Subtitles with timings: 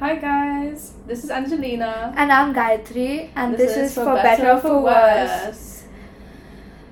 [0.00, 2.14] Hi guys, this is Angelina.
[2.16, 5.84] And I'm Gayatri, and this, is, for, Better or For Worse.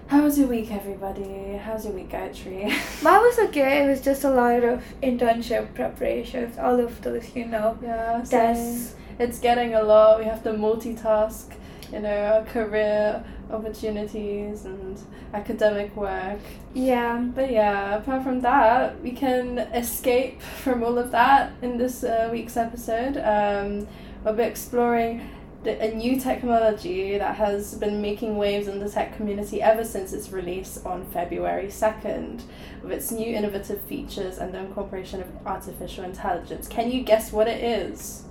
[0.09, 1.57] How was your week, everybody?
[1.57, 2.65] How's your week, Gayatri?
[3.03, 3.83] Mine was okay.
[3.83, 8.95] It was just a lot of internship preparations, all of those, you know, yeah, tests.
[9.19, 10.19] It's getting a lot.
[10.19, 11.47] We have to multitask,
[11.93, 15.01] you know, career opportunities and
[15.33, 16.41] academic work.
[16.75, 17.19] Yeah.
[17.19, 22.29] But yeah, apart from that, we can escape from all of that in this uh,
[22.31, 23.17] week's episode.
[23.17, 23.87] Um,
[24.25, 25.29] we'll be exploring
[25.65, 30.13] the, a new technology that has been making waves in the tech community ever since
[30.13, 32.43] its release on February 2nd,
[32.83, 36.69] with its new innovative features and the incorporation of artificial intelligence.
[36.69, 38.25] Can you guess what it is?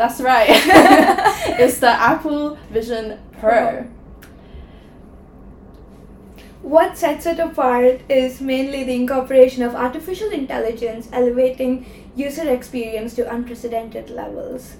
[0.00, 0.48] That's right.
[1.60, 3.82] it's the Apple Vision Pro.
[6.62, 11.84] What sets it apart is mainly the incorporation of artificial intelligence, elevating
[12.16, 14.76] user experience to unprecedented levels.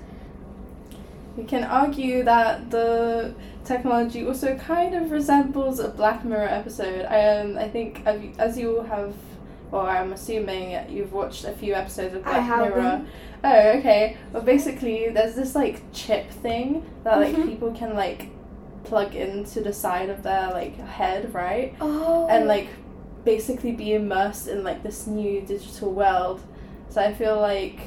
[1.36, 3.34] We can argue that the
[3.66, 7.04] technology also kind of resembles a Black Mirror episode.
[7.04, 9.14] I um, I think as you have,
[9.72, 13.06] or I'm assuming you've watched a few episodes of Black Mirror.
[13.44, 14.16] Oh, okay.
[14.32, 17.46] Well, basically, there's this like chip thing that like Mhm.
[17.46, 18.28] people can like
[18.84, 21.74] plug into the side of their like head, right?
[21.80, 22.26] Oh.
[22.28, 22.68] And like
[23.24, 26.40] basically be immersed in like this new digital world.
[26.88, 27.78] So I feel like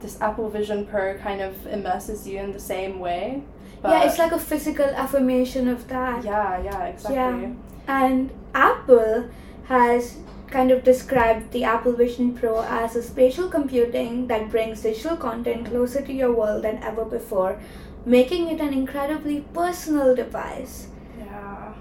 [0.00, 3.42] this Apple Vision Pro kind of immerses you in the same way.
[3.84, 6.24] yeah, it's like a physical affirmation of that.
[6.24, 7.16] yeah, yeah, exactly.
[7.16, 7.50] Yeah.
[7.88, 9.28] And Apple
[9.64, 10.16] has
[10.52, 15.66] kind of described the Apple Vision Pro as a spatial computing that brings digital content
[15.66, 17.58] closer to your world than ever before,
[18.04, 20.88] making it an incredibly personal device.
[21.18, 21.72] Yeah.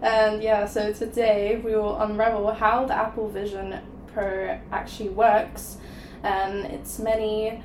[0.00, 3.80] And yeah, so today we will unravel how the Apple Vision
[4.12, 5.78] Pro actually works
[6.22, 7.62] and its many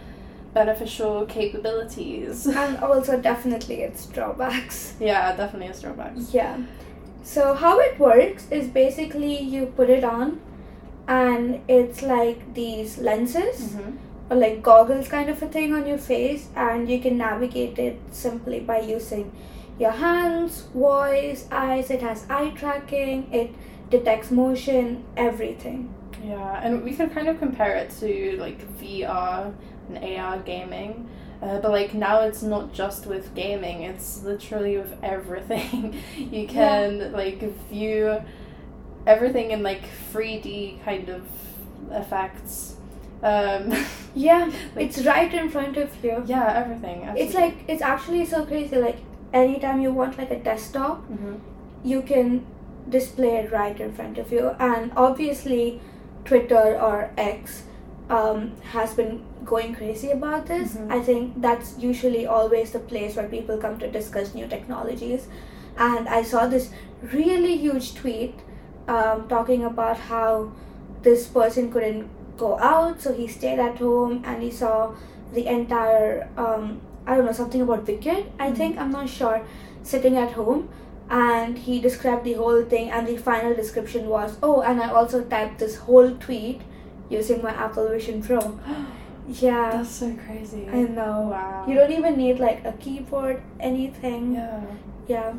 [0.53, 2.47] beneficial capabilities.
[2.47, 4.95] And also, definitely, its drawbacks.
[4.99, 6.33] yeah, definitely its drawbacks.
[6.33, 6.57] Yeah.
[7.23, 10.41] So, how it works is basically you put it on,
[11.07, 13.59] and it's like these lenses.
[13.73, 13.97] Mm-hmm.
[14.31, 17.99] or like goggles kind of a thing on your face and you can navigate it
[18.11, 19.29] simply by using
[19.77, 23.51] your hands voice eyes it has eye tracking it
[23.89, 25.93] detects motion everything
[26.23, 29.53] Yeah, and we can kind of compare it to like VR
[29.89, 31.09] and AR gaming.
[31.41, 35.95] Uh, but like now it's not just with gaming, it's literally with everything.
[36.17, 38.21] you can like view
[39.07, 39.81] everything in like
[40.13, 41.23] 3D kind of
[41.91, 42.75] effects.
[43.23, 43.71] Um,
[44.15, 47.03] yeah Like- it's right in front of you yeah, everything.
[47.15, 48.97] it's like it's actually so crazy like
[49.31, 51.35] anytime you want like a desktop hmm
[51.83, 52.45] you can
[52.89, 55.79] display it right in front of you and obviously
[56.25, 57.63] twitter or x
[58.17, 59.11] um, has been
[59.49, 60.91] going crazy about this Mhm.
[60.95, 65.27] i think that's usually always the place where people come to discuss new technologies
[65.89, 66.67] and i saw this
[67.13, 68.35] really huge tweet
[68.95, 70.51] um, talking about how
[71.07, 72.09] this person couldn't
[72.43, 74.75] go out so he stayed at home and he saw
[75.33, 78.55] the entire um, i don't know something about wicked i Mhm.
[78.61, 79.41] think i'm not sure
[79.93, 80.67] sitting at home
[81.09, 85.21] and he described the whole thing and the final description was oh and i also
[85.35, 86.61] typed this whole tweet
[87.17, 88.39] using my apple vision pro
[89.27, 90.67] yeah That's so crazy.
[90.67, 91.65] i know Wow.
[91.67, 94.61] you don't even need like a keyboard anything Yeah.
[95.07, 95.33] yeah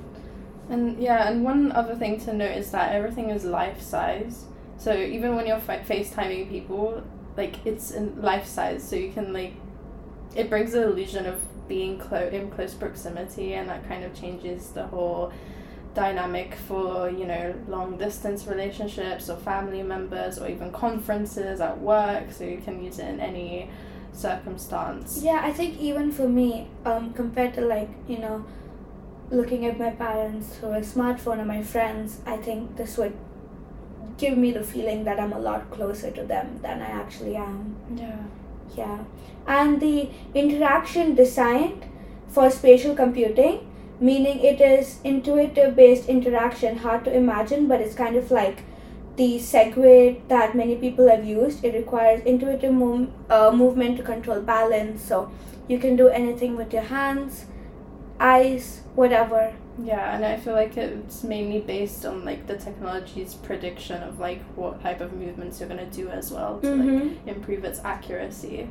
[0.71, 4.35] And yeah, and one other thing to note is that everything is life size.
[4.85, 7.03] So even when you're fa- FaceTiming people,
[7.37, 9.55] like it's in life size, so you can like,
[10.41, 11.37] it brings the illusion of
[11.69, 15.33] being clo- in close proximity, and that kind of changes the whole
[15.95, 22.33] dynamic for you know long distance relationships or family members or even conferences at work.
[22.33, 23.69] So you can use it in any
[24.15, 25.23] circumstance.
[25.23, 28.45] yeah i think even for me um compared to like you know
[29.31, 33.17] looking at my parents through a smartphone or my friends i think this would
[34.19, 37.75] give me the feeling that i'm a lot closer to them than i actually am
[37.97, 38.19] Yeah.
[38.77, 38.99] Yeah,
[39.47, 41.85] and the interaction designed
[42.29, 43.59] for spatial computing,
[44.11, 48.63] meaning it is intuitive based interaction, hard to imagine, but it's kind of like
[49.17, 51.65] the Segway that many people have used.
[51.65, 55.31] It requires intuitive move, uh, movement to control balance, so
[55.69, 57.45] you can do anything with your hands,
[58.21, 59.53] eyes, whatever.
[59.83, 64.43] Yeah, and I feel like it's mainly based on like the technology's prediction of like
[64.55, 67.29] what type of movements you're gonna do as well to like Mm-hmm.
[67.29, 68.69] improve its accuracy.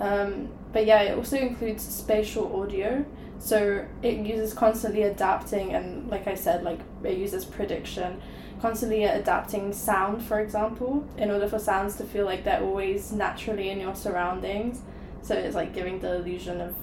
[0.00, 3.04] Um, but yeah, it also includes spatial audio,
[3.38, 8.20] so it uses constantly adapting and like I said, like it uses prediction
[8.60, 13.70] constantly adapting sound, for example, in order for sounds to feel like they're always naturally
[13.70, 14.82] in your surroundings.
[15.22, 16.74] So it's like giving the illusion of,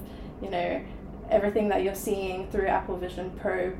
[0.42, 0.82] you know,
[1.30, 3.72] everything that you're seeing through Apple Vision Pro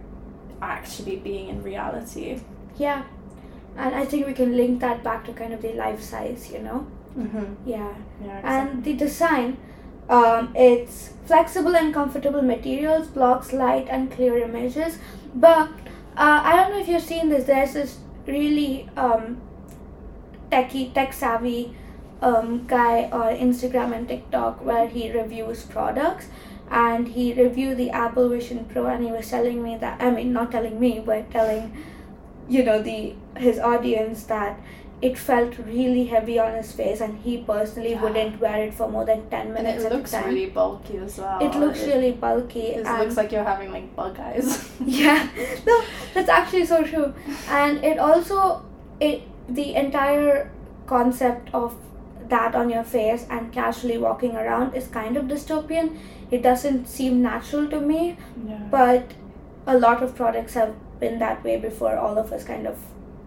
[0.63, 2.41] actually being in reality.
[2.77, 3.05] Yeah.
[3.77, 6.61] And I think we can link that back to kind of the life size, you
[6.61, 6.87] know?
[7.19, 7.69] Mm-hmm.
[7.69, 7.95] Yeah.
[8.25, 8.41] Yeah.
[8.45, 9.59] And the design,
[10.09, 14.99] um, it's flexible and comfortable materials, blocks light and clear images.
[15.35, 15.71] But
[16.17, 19.41] uh, I don't know if you've seen this, there's this really um,
[20.51, 21.75] techy, tech savvy
[22.23, 26.27] um, guy on Instagram and TikTok where he reviews products
[26.71, 30.33] and he reviewed the Apple Vision Pro and he was telling me that I mean
[30.33, 31.73] not telling me but telling
[32.49, 34.59] you know the his audience that
[35.01, 38.03] it felt really heavy on his face and he personally Yeah.
[38.03, 41.19] wouldn't wear it for more than 10 And minutes it at looks really bulky as
[41.19, 41.39] well.
[41.41, 44.49] it looks It- really bulky It looks like you're having like bug eyes.
[44.85, 45.29] yeah
[45.67, 45.77] no
[46.15, 47.15] that's actually so true
[47.49, 48.63] and it also
[48.99, 50.51] it the entire
[50.87, 51.77] concept of
[52.29, 55.97] that on your face and casually walking around is kind of dystopian
[56.31, 58.17] it doesn't seem natural to me
[58.49, 58.59] yeah.
[58.71, 59.13] but
[59.67, 62.77] a lot of products have been that way before all of us kind of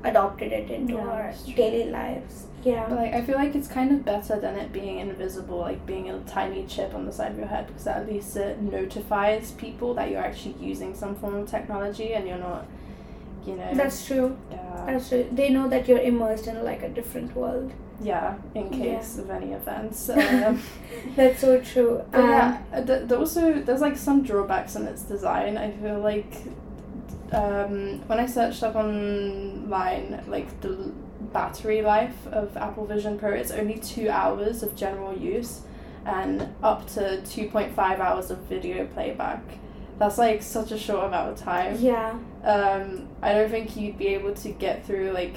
[0.04, 3.92] adopted it into Yeah, our daily lives yeah But like I feel like it's kind
[3.92, 7.38] of better than it being invisible, like being a tiny chip on the side of
[7.40, 11.50] your head, because at least it notifies people that you're actually using some form of
[11.50, 12.66] technology and you're not,
[13.48, 13.72] you know.
[13.74, 14.84] that's true yeah.
[14.86, 17.72] that's true they know that you're immersed in like a different world
[18.04, 18.36] yeah.
[18.56, 18.80] In Yeah.
[18.98, 20.10] case of any events.
[20.46, 20.60] Um,
[21.16, 22.58] that's so true But Um, yeah,
[22.88, 25.56] th- there also there's like some drawbacks in its design.
[25.58, 26.34] I feel like
[27.32, 30.92] um, when I searched up online, like the
[31.34, 35.62] battery life of Apple Vision Pro, it's only two hours of general use,
[36.06, 39.42] and up to two point five hours of video playback.
[40.00, 41.78] That's like such a short amount of time.
[41.80, 45.36] yeah Um, I don't think you'd be able to get through like,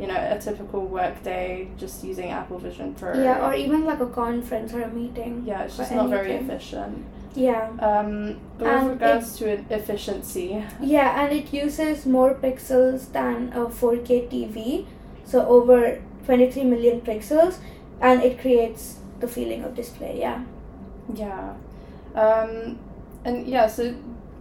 [0.00, 3.14] you know, a typical work day just using Apple Vision Pro.
[3.22, 5.44] Yeah, or even like a conference or a meeting.
[5.46, 7.06] yeah, it's just not very efficient.
[7.34, 7.70] Yeah.
[7.78, 14.86] Um, with regards to efficiency, Yeah, and it uses more pixels than a 4K TV,
[15.24, 17.58] so over 23 million pixels,
[18.00, 20.18] and it creates the feeling of display.
[20.18, 20.42] Yeah.
[21.14, 21.54] yeah,
[22.14, 22.78] um,
[23.24, 23.94] and yeah, so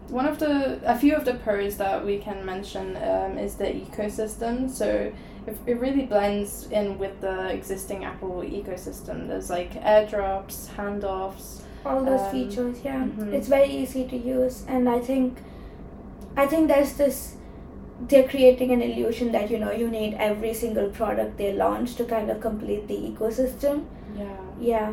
[0.10, 3.66] one of the a few of the pros that we can mention um, is the
[3.66, 4.70] ecosystem.
[4.70, 5.12] So
[5.46, 9.28] it, it really blends in with the existing Apple ecosystem.
[9.28, 11.62] There's like airdrops, handoffs.
[11.86, 12.78] All those Um, features.
[12.84, 13.04] Yeah.
[13.06, 13.34] mhm.
[13.34, 15.38] It's very easy to use, and I think,
[16.38, 17.36] I think there's this.
[18.08, 22.06] They're creating an illusion that you know you need every single product they launch to
[22.06, 23.82] kind of complete the ecosystem.
[24.18, 24.38] Yeah.
[24.60, 24.92] Yeah.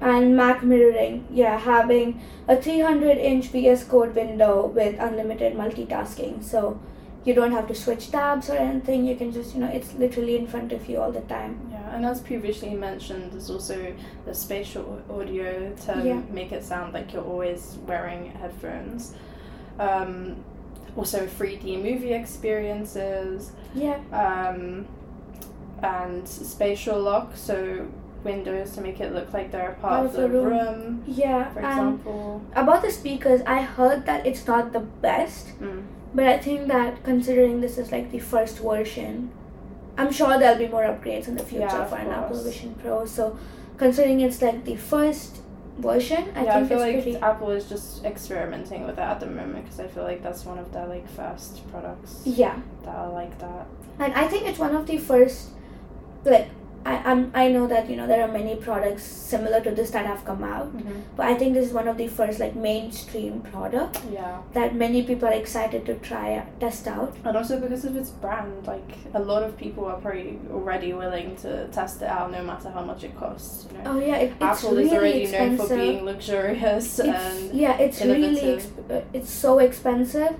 [0.00, 6.42] And Mac mirroring, yeah, having a 300 inch VS Code window with unlimited multitasking.
[6.44, 6.78] So
[7.28, 9.04] you don't have to switch tabs or anything.
[9.04, 11.60] You can just, you know, it's literally in front of you all the time.
[11.70, 13.92] Yeah, and as previously mentioned, there's also
[14.24, 16.20] the spatial audio to Yeah.
[16.30, 19.14] make it sound like you're always wearing headphones.
[19.78, 20.36] Um,
[20.96, 23.98] also, 3D movie experiences, Yeah.
[24.12, 24.86] um,
[25.82, 27.86] and spatial lock, so
[28.24, 31.50] windows to make it look like they're a part of the room, Yeah.
[31.52, 32.40] for example.
[32.56, 35.82] about the speakers, I heard that it's not the best, Mm.
[36.14, 39.30] But I think that considering this is like the first version,
[39.96, 42.42] I'm sure there'll be more upgrades in the future Yeah, for an Apple.
[42.42, 43.04] Vision Pro.
[43.04, 43.38] So
[43.76, 45.40] considering it's like the first
[45.78, 47.16] version, I yeah, I feel it's like pretty.
[47.16, 50.58] Apple is just experimenting with it at the moment because I feel like that's one
[50.58, 52.58] of their like first products yeah.
[52.84, 53.66] that are like that.
[53.98, 55.50] and I think it's one of the first
[56.24, 56.48] like
[56.88, 60.06] I I'm, I know that you know there are many products similar to this that
[60.12, 61.00] have come out Mm-hmm.
[61.16, 64.38] but I think this is one of the first like mainstream product Yeah.
[64.58, 66.26] that many people are excited to try
[66.60, 70.38] test out And also because of its brand, like a lot of people are probably
[70.58, 73.66] already willing to test it out no matter how much it costs.
[73.70, 73.84] You know?
[73.92, 77.54] oh yeah it, it's Apple really is already expensive known for being luxurious it's, and
[77.64, 80.32] yeah it's really exp- uh, it's so expensive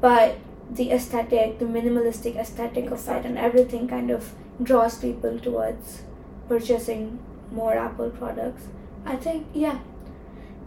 [0.00, 0.36] but
[0.76, 6.02] the aesthetic the minimalistic aesthetic of it and everything kind of draws people towards
[6.48, 7.18] purchasing
[7.50, 8.64] more apple products.
[9.04, 9.80] I think yeah.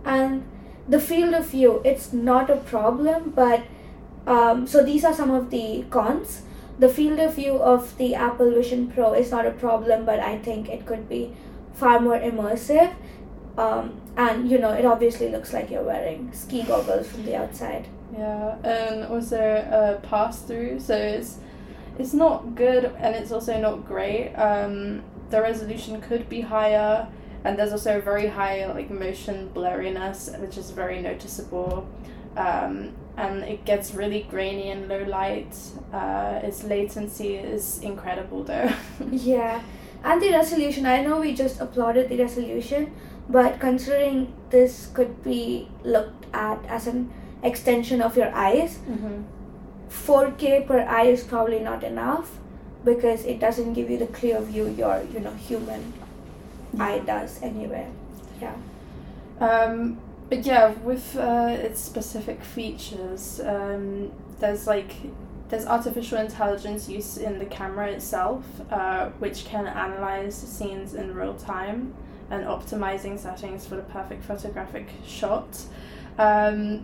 [0.03, 0.45] And
[0.87, 3.63] the field of view it's not a problem but
[4.27, 6.41] um, so these are some of the cons.
[6.77, 10.37] The field of view of the apple vision pro is not a problem but i
[10.37, 11.33] think it could be
[11.73, 12.93] far more immersive.
[13.57, 17.87] Um, and you know it obviously looks like you're wearing ski goggles from the outside
[18.17, 20.79] yeah, and also uh, pass through.
[20.79, 21.37] So it's
[21.97, 24.33] it's not good and it's also not great.
[24.35, 27.07] Um, the resolution could be higher,
[27.43, 31.87] and there's also a very high like motion blurriness, which is very noticeable.
[32.37, 35.55] Um, and it gets really grainy in low light.
[35.93, 38.71] Uh, its latency is incredible though.
[39.11, 39.61] Yeah,
[40.03, 40.85] and the resolution.
[40.85, 42.93] I know we just applauded the resolution,
[43.29, 47.11] but considering this could be looked at as an
[47.45, 49.23] extension of your eyes, mm-hmm.
[49.89, 52.39] 4K per eye is probably not enough
[52.83, 55.93] because it doesn't give you the clear view your you know human
[56.79, 57.87] eye does anyway.
[58.41, 58.55] Yeah.
[59.39, 59.99] Um,
[60.29, 64.93] but yeah, with uh, its specific features, um, there's like
[65.49, 71.35] there's artificial intelligence use in the camera itself, uh, which can analyze scenes in real
[71.35, 71.93] time
[72.31, 75.61] and optimizing settings for the perfect photographic shot.
[76.17, 76.83] Um,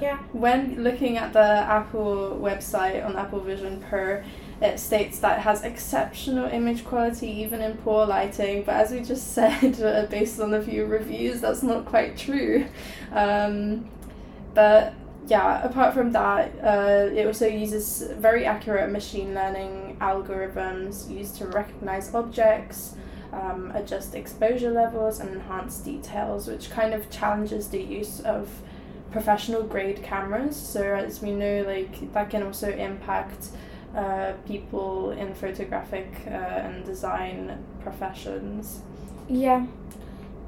[0.00, 0.18] Yeah.
[0.32, 4.22] when looking at the Apple website on Apple Vision Pro,
[4.60, 8.64] it states that it has exceptional image quality even in poor lighting.
[8.64, 12.66] But as we just said, uh, based on a few reviews, that's not quite true.
[13.12, 13.88] Um,
[14.54, 14.94] but
[15.26, 21.46] yeah, apart from that, uh, it also uses very accurate machine learning algorithms used to
[21.46, 22.94] recognize objects.
[23.30, 28.48] Um, adjust exposure levels and enhance details, which kind of challenges the use of
[29.10, 30.56] professional grade cameras.
[30.56, 33.48] So as we know, like that can also impact
[33.94, 38.82] uh, people in photographic uh, and design professions.
[39.28, 39.66] Yeah,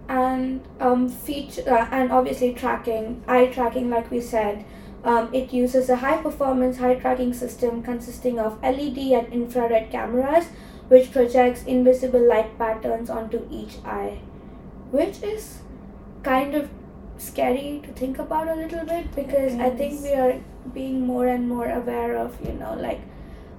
[0.09, 4.65] and um, feature uh, and obviously tracking, eye tracking, like we said.
[5.03, 10.47] Um, it uses a high performance eye tracking system consisting of LED and infrared cameras,
[10.89, 14.21] which projects invisible light patterns onto each eye,
[14.91, 15.61] which is
[16.23, 16.69] kind of
[17.21, 20.35] scary to think about a little bit because I think we are
[20.75, 23.01] being more and more aware of you know like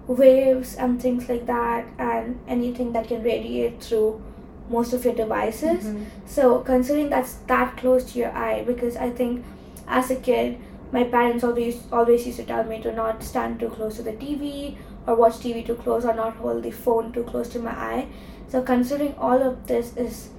[0.08, 4.22] waves and things like that and anything that can radiate through
[4.70, 5.86] most of your devices.
[5.86, 6.06] Mhm.
[6.26, 9.46] So considering that's that close to your eye, because I think
[9.88, 10.58] as a kid,
[10.98, 14.14] my parents always always used to tell me to not stand too close to the
[14.26, 14.78] TV
[15.08, 18.06] or watch TV too close or not hold the phone too close to my eye.
[18.48, 20.30] So considering all of this is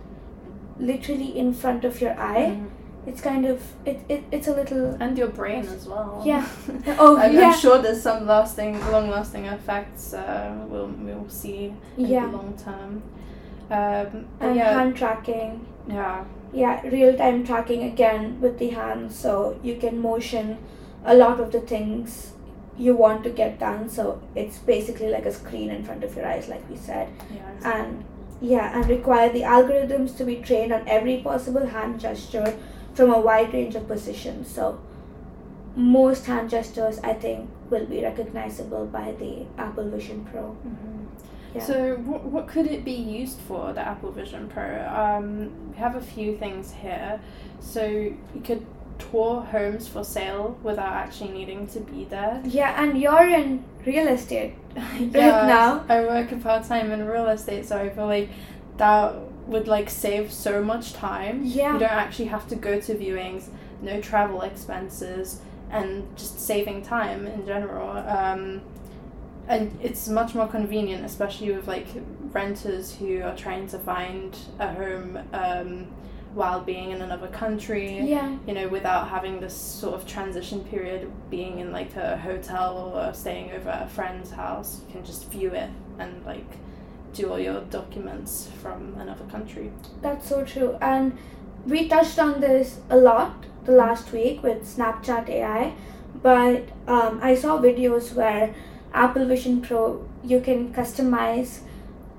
[0.78, 2.68] literally in front of your eye, Mhm.
[3.06, 6.22] It's kind of it, it it's a little And your brain as well.
[6.24, 6.46] Yeah.
[6.98, 10.14] oh I'm, yeah I'm sure there's some lasting, long-lasting effects.
[10.14, 13.02] Uh, we'll we'll see in yeah the long term.
[13.70, 19.58] Um, and yeah, hand tracking yeah, yeah real time tracking again with the hands so
[19.62, 20.58] you can motion
[21.04, 22.32] a lot of the things
[22.78, 26.26] you want to get done so it's basically like a screen in front of your
[26.26, 27.78] eyes like we said yeah.
[27.78, 28.04] and
[28.40, 32.56] yeah and require the algorithms to be trained on every possible hand gesture
[32.94, 34.78] from a wide range of positions so
[35.76, 41.06] most hand gestures i think will be recognizable by the apple vision pro Mhm.
[41.54, 41.62] Yeah.
[41.62, 44.86] So, what, what could it be used for, the Apple Vision Pro?
[44.88, 47.20] Um, we have a few things here.
[47.60, 48.64] So, you could
[48.98, 52.40] tour homes for sale without actually needing to be there.
[52.46, 54.54] yeah and you're in real estate
[54.98, 55.84] yeah, now.
[55.90, 58.30] I work part time in real estate, so I feel like
[58.78, 59.14] that
[59.46, 61.42] would like save so much time.
[61.44, 61.74] Yeah.
[61.74, 63.48] You don't actually have to go to viewings,
[63.80, 67.90] no travel expenses, and just saving time in general.
[67.90, 68.62] Um,
[69.48, 71.88] and it's much more convenient, especially with like
[72.30, 75.86] renters who are trying to find a home um,
[76.34, 81.10] while being in another country yeah you know, without having this sort of transition period
[81.28, 84.80] being in like a hotel or staying over at a friend's house.
[84.86, 86.46] You can just view it and like
[87.12, 89.72] do all your documents from another country.
[90.00, 90.76] That's so true.
[90.80, 91.16] And
[91.66, 95.74] we touched on this a lot the last week with Snapchat AI,
[96.22, 98.54] but um, I saw videos where
[98.92, 101.60] Apple Vision Pro you can customize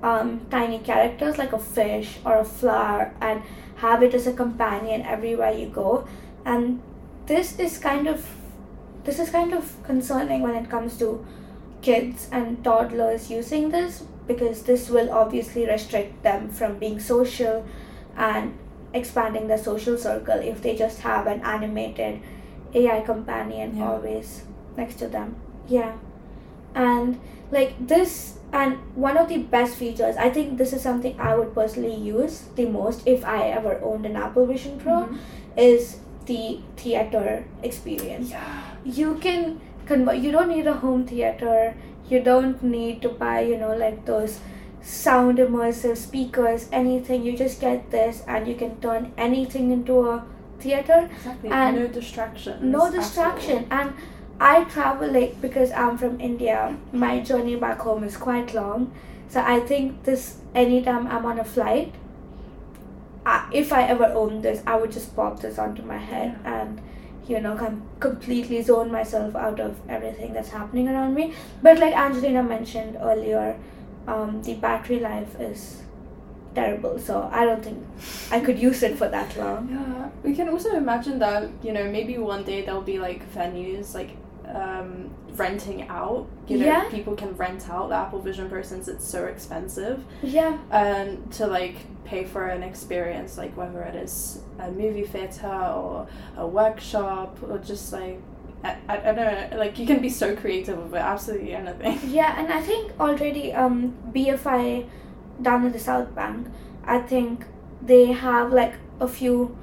[0.02, 3.42] um, tiny characters like a fish or a flower and
[3.76, 6.06] have it as a companion everywhere you go.
[6.44, 6.82] And
[7.26, 8.26] this is kind of
[9.04, 11.26] this is kind of concerning when it comes to
[11.82, 17.64] kids and toddlers using this because this will obviously restrict them from being social
[18.16, 18.56] and
[18.92, 22.20] expanding their social circle if they just have an animated
[22.74, 23.90] AI companion Yeah.
[23.90, 24.44] always
[24.76, 25.36] next to them.
[25.68, 25.92] Yeah.
[26.74, 31.34] And like this and one of the best features, I think this is something I
[31.34, 35.16] would personally use the most if I ever owned an Apple Vision Pro mm-hmm.
[35.58, 38.62] is the theater experience Yeah.
[38.84, 41.74] you can convert you don't need a home theater
[42.08, 44.40] you don't need to buy you know like those
[44.82, 47.24] sound immersive speakers anything.
[47.24, 50.24] You just get this and you can turn anything into a
[50.58, 51.08] theater.
[51.10, 51.50] Exactly.
[51.50, 53.66] And no distraction no distraction.
[53.70, 53.94] And
[54.40, 58.92] i travel like because i'm from india my journey back home is quite long.
[59.28, 61.94] So i think this anytime i'm on a flight
[63.26, 66.80] I, if i ever own this i would just pop this onto my head and
[67.28, 71.32] you know, com- completely zone myself out of everything that's happening around me.
[71.62, 73.56] But like Angelina mentioned earlier,
[74.06, 75.82] um, the battery life is
[76.54, 76.98] terrible.
[76.98, 77.84] So I don't think
[78.30, 79.68] I could use it for that long.
[79.70, 83.94] Yeah, we can also imagine that you know maybe one day there'll be like venues
[83.94, 84.10] like
[84.54, 86.26] um, renting out.
[86.46, 86.88] You know, Yeah.
[86.90, 90.58] people can rent out the Apple Vision Pro since it's so expensive, Yeah.
[90.70, 96.06] and to like pay for an experience, like whether it is a movie theater or
[96.36, 98.20] a workshop or just like.
[98.62, 101.98] I, I, I don't know, like you can be so creative with it, absolutely anything.
[102.10, 104.86] Yeah, and I think already um, BFI
[105.42, 106.46] down in the South Bank,
[106.82, 107.44] I think
[107.82, 109.54] they have like a few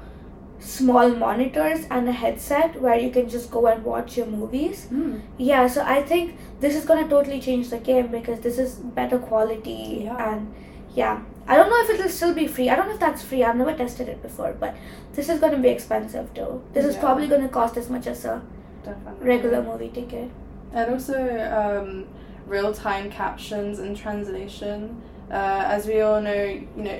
[0.62, 4.88] small monitors and a headset where you can just go and watch your movies.
[4.91, 5.22] Mm.
[5.38, 9.18] Yeah, so I think this is gonna totally change the game because this is better
[9.18, 10.34] quality Yeah.
[10.34, 10.53] and
[10.96, 11.22] yeah.
[11.48, 12.70] I don't know if it'll still be free.
[12.70, 13.44] I don't know if that's free.
[13.44, 14.75] I've never tested it before, but
[15.13, 16.62] this is gonna be expensive too.
[16.74, 18.41] This is probably gonna cost as much as a
[18.86, 19.27] Definitely.
[19.27, 20.30] regular movie ticket.
[20.74, 21.18] And also
[21.62, 22.06] um,
[22.46, 25.01] real time captions and translation.
[25.32, 27.00] Uh, as we all know, you know,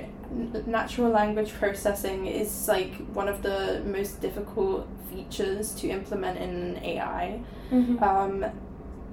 [0.66, 7.40] natural language processing is like one of the most difficult features to implement in AI.
[7.70, 8.02] Mm-hmm.
[8.02, 8.44] Um,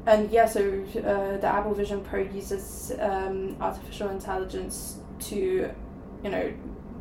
[0.06, 5.72] and yeah, so uh, the Apple Vision Pro uses um, artificial intelligence to,
[6.24, 6.54] you know,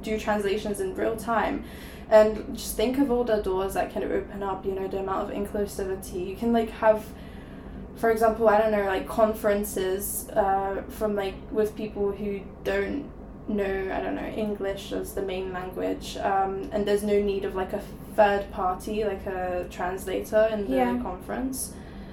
[0.02, 1.64] do translations in real time.
[2.10, 5.30] And just think of all the doors that can open up, you know, the amount
[5.30, 6.26] of inclusivity.
[6.26, 7.04] You can like have,
[7.96, 13.10] for example, I don't know, like conferences uh, from like with people who don't
[13.54, 16.16] know, I don't know, English as the main language.
[16.18, 17.80] Um, and there's no need of like a
[18.16, 20.98] third party, like a translator in the Yeah.
[21.02, 21.72] conference.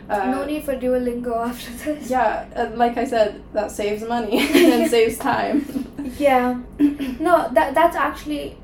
[0.09, 2.09] Uh, no need for Duolingo after this.
[2.11, 5.65] yeah, and like I said, that saves money and saves time.
[6.19, 6.59] Yeah.
[7.19, 8.57] No, that that's actually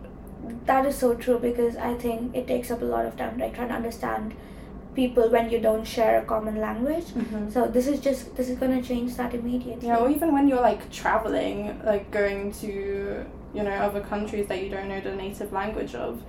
[0.66, 3.56] that is so true because I think it takes up a lot of time like
[3.56, 4.36] trying to understand
[4.96, 7.06] people when you don't share a common language.
[7.52, 9.88] So this is just this is gonna change that immediately.
[9.88, 14.62] Yeah, or even when you're like traveling, like going to you know other countries that
[14.64, 16.22] you don't know the native language of,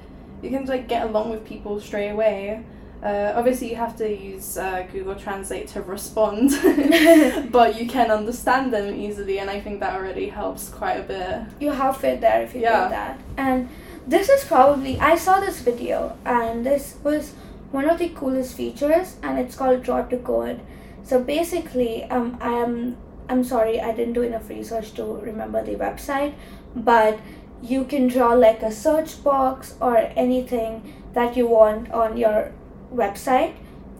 [0.42, 2.62] you can like get along with people straight away.
[3.02, 6.50] Uh, obviously, you have to use uh, Google Translate to respond,
[7.50, 11.40] but you can understand them easily, and I think that already helps quite a bit.
[11.58, 12.84] you have halfway there if you Yeah.
[12.84, 13.18] do that.
[13.36, 13.68] And
[14.06, 17.34] this is probably I saw this video and this was
[17.72, 20.60] one of the coolest features and it's called Draw to Code.
[21.02, 22.96] So basically, um, I am
[23.28, 26.34] I'm sorry I didn't do enough research to remember the website,
[26.76, 27.18] but
[27.62, 32.52] you can draw like a search box or anything that you want on your
[32.92, 33.54] website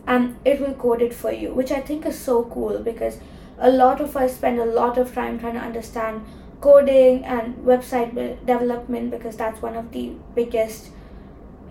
[0.07, 3.19] and it will code it for you, which I think is so cool because
[3.59, 6.27] a lot of us spend a lot of time trying to understand
[6.61, 8.15] coding and website
[8.47, 10.91] development because that's one of the biggest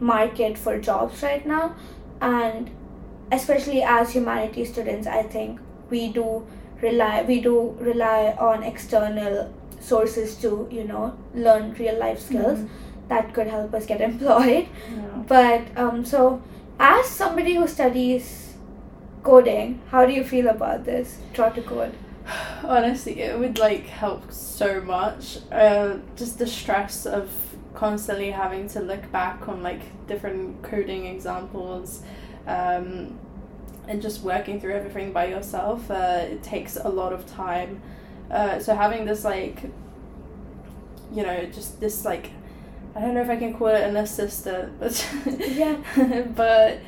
[0.01, 1.75] market for jobs right now.
[2.21, 2.69] And
[3.31, 5.59] especially as humanities students i think
[5.89, 6.45] we do
[6.81, 12.59] rely we do rely on external sources to you know learn real life skills
[13.07, 14.67] that could help us get employed.
[14.95, 15.23] Yeah.
[15.27, 16.41] but um so
[16.79, 18.53] as somebody who studies
[19.23, 21.17] coding how do you feel about this?
[21.33, 21.93] Try to code
[22.63, 25.39] Honestly, it would like help so much.
[25.51, 27.29] Uh, just the stress of
[27.73, 32.01] constantly having to look back on like different coding examples,
[32.47, 33.17] um,
[33.87, 35.89] and just working through everything by yourself.
[35.89, 37.81] Uh, it takes a lot of time.
[38.29, 39.63] Uh, so having this like,
[41.13, 42.31] you know, just this like,
[42.95, 45.07] I don't know if I can call it an assistant, but
[45.39, 45.77] Yeah.
[46.35, 46.79] but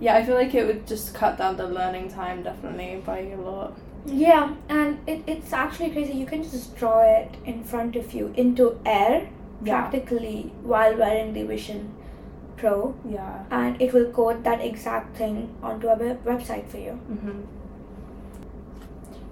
[0.00, 3.36] yeah, I feel like it would just cut down the learning time definitely by a
[3.36, 3.76] lot.
[4.06, 6.12] Yeah, and it, it's actually crazy.
[6.14, 9.28] You can just draw it in front of you into air
[9.62, 9.80] Yeah.
[9.80, 11.94] practically while wearing the Vision
[12.56, 13.44] Pro, Yeah.
[13.50, 16.92] and it will code that exact thing onto a web- website for you.
[16.92, 17.40] hmm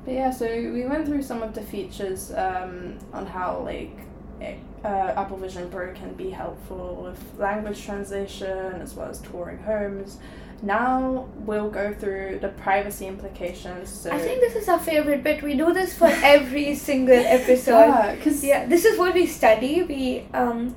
[0.05, 3.97] But yeah, so we went through some of the features um, on how like
[4.41, 9.59] it, uh, Apple Vision Pro can be helpful with language translation as well as touring
[9.59, 10.19] homes.
[10.63, 13.89] Now we'll go through the privacy implications.
[13.91, 15.43] So I think this is our favorite bit.
[15.43, 17.79] We do this for every single episode.
[17.79, 19.83] yeah, because Yeah, this is what we study.
[19.83, 20.75] We um,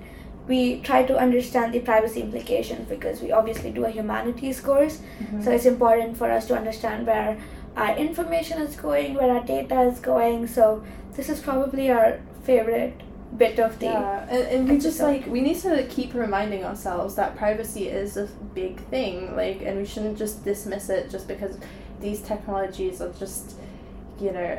[0.48, 5.00] we try to understand the privacy implications because we obviously do a humanities course.
[5.44, 7.38] So it's important for us to understand where
[7.78, 10.48] our information is going, where our data is going.
[10.48, 13.00] So this is probably our favorite
[13.38, 13.86] bit of the.
[13.86, 18.18] Yeah, and, and we just like we need to keep reminding ourselves that privacy is
[18.18, 21.58] a big thing, like, and we shouldn't just dismiss it just because
[22.02, 23.56] these technologies are just,
[24.20, 24.58] you know,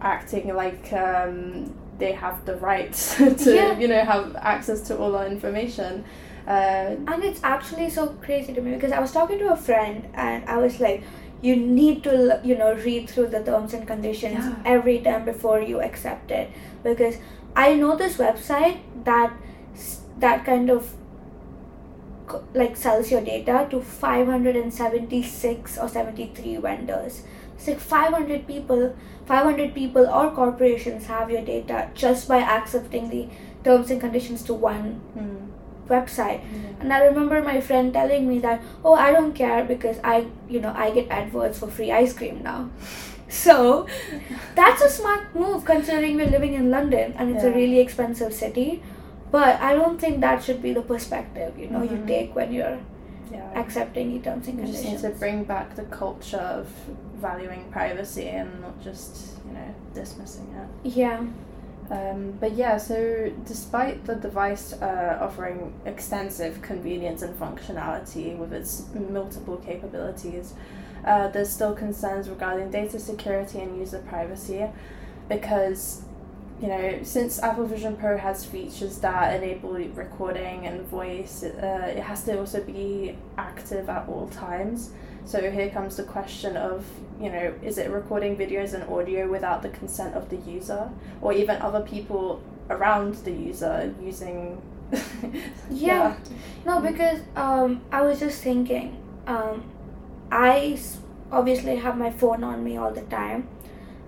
[0.00, 3.78] acting like um, they have the right to Yeah.
[3.78, 6.04] you know have access to all our information.
[6.46, 10.08] Uh, And it's actually so crazy to me because I was talking to a friend
[10.14, 11.04] and I was like,
[11.40, 14.56] you need to, you know, read through the terms and conditions Yeah.
[14.64, 16.50] every time before you accept it.
[16.82, 17.16] Because
[17.54, 19.32] I know this website that
[20.18, 20.94] that kind of
[22.54, 27.22] like sells your data to 576 or 73 vendors.
[27.56, 33.28] It's like 500 people, 500 people or corporations have your data just by accepting the
[33.64, 35.48] terms and conditions to one mm,
[35.88, 36.40] website.
[36.40, 36.80] yeah.
[36.80, 40.60] And I remember my friend telling me that, oh, I don't care because I, you
[40.60, 42.70] know, I get AdWords for free ice cream now.
[43.32, 43.86] So
[44.54, 48.82] that's a smart move considering we're living in London and it's a really expensive city.
[49.30, 52.06] But I don't think that should be the perspective, you know, you Mhm.
[52.06, 52.78] take when you're
[53.32, 53.48] yeah.
[53.62, 55.02] accepting the terms and We just conditions.
[55.02, 56.66] need to bring back the culture of
[57.16, 59.12] valuing privacy and not just,
[59.46, 60.90] you know, dismissing it.
[61.02, 61.20] yeah.
[61.90, 68.84] Um, but yeah, so despite the device uh, offering extensive convenience and functionality with its
[69.10, 70.52] multiple capabilities,
[71.04, 74.66] uh, there's still concerns regarding data security and user privacy
[75.28, 76.02] because,
[76.60, 82.02] you know, since Apple Vision Pro has features that enable recording and voice, uh, it
[82.02, 84.90] has to also be active at all times.
[85.24, 86.84] So here comes the question of,
[87.20, 91.32] you know, is it recording videos and audio without the consent of the user or
[91.32, 94.60] even other people around the user using
[95.70, 96.16] Yeah.
[96.64, 99.64] No, because um, I was just thinking, um,
[100.32, 100.78] I
[101.30, 103.48] obviously have my phone on me all the time,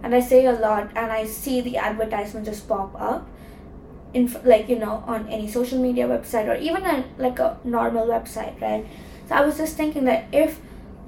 [0.02, 3.28] and I say a lot, and I see the advertisement just pop up,
[4.14, 8.06] in like you know on any social media website or even on like a normal
[8.06, 8.86] website, right?
[9.28, 10.60] So I was just thinking that if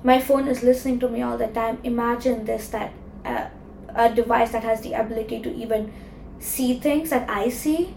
[0.04, 2.92] my phone is listening to me all the time, imagine this that
[3.24, 3.46] uh,
[3.94, 5.92] a device that has the ability to even
[6.38, 7.94] see things that I see,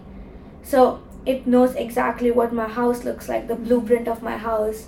[0.62, 4.86] so it knows exactly what my house looks like, the blueprint of my house,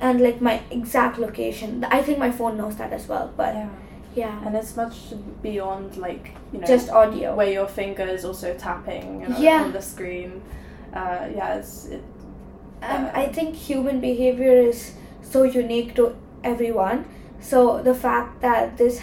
[0.00, 1.84] and like my exact location.
[1.84, 3.68] I think my phone knows that as well, but yeah.
[4.14, 4.96] yeah, And it's much
[5.42, 7.34] beyond like, you know, just audio.
[7.34, 9.64] where your finger is also tapping you know, Yeah.
[9.64, 10.42] on the screen.
[10.94, 12.02] Uh, yeah, it's, it,
[12.82, 17.04] uh, I think human behavior is so unique to everyone.
[17.40, 19.00] So the fact that this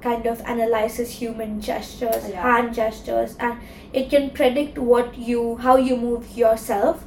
[0.00, 2.42] kind of analyzes human gestures, Yeah.
[2.42, 3.58] hand gestures, and
[3.92, 7.04] it can predict what you, how you move yourself.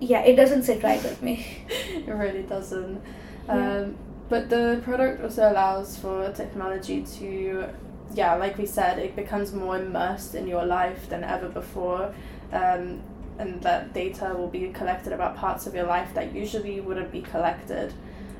[0.00, 1.46] Yeah, it doesn't sit right with me.
[1.68, 3.02] it really doesn't.
[3.46, 3.78] Yeah.
[3.78, 3.96] Um,
[4.28, 7.68] but the product also allows for technology to,
[8.14, 12.14] yeah, like we said, it becomes more immersed in your life than ever before.
[12.52, 13.02] Um,
[13.38, 17.22] and that data will be collected about parts of your life that usually wouldn't be
[17.22, 17.94] collected.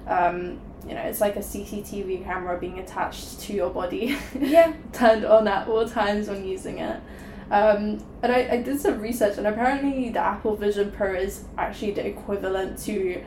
[0.06, 4.16] Um, you know, it's like a CCTV camera being attached to your body.
[4.38, 4.72] Yeah.
[4.92, 7.00] turned on at all times when using it.
[7.50, 11.92] Um, and I, I did some research, and apparently, the Apple Vision Pro is actually
[11.92, 13.22] the equivalent to